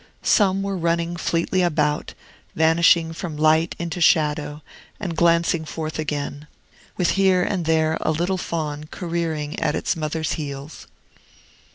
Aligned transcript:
Some 0.23 0.63
were 0.63 0.79
running 0.79 1.15
fleetly 1.15 1.61
about, 1.61 2.15
vanishing 2.55 3.13
from 3.13 3.37
light 3.37 3.75
into 3.77 4.01
shadow 4.01 4.63
and 4.99 5.15
glancing 5.15 5.63
forth 5.63 5.99
again, 5.99 6.47
with 6.97 7.11
here 7.11 7.43
and 7.43 7.65
there 7.65 7.99
a 8.01 8.09
little 8.09 8.39
fawn 8.39 8.85
careering 8.89 9.59
at 9.59 9.75
its 9.75 9.95
mother's 9.95 10.31
heels. 10.41 10.87